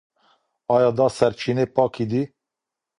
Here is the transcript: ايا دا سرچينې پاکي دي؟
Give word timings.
ايا 0.75 0.89
دا 0.97 1.07
سرچينې 1.17 1.65
پاکي 1.75 2.05
دي؟ 2.11 2.21